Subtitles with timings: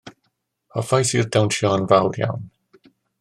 [0.79, 2.49] Hoffais i'r dawnsio yn fawr iawn.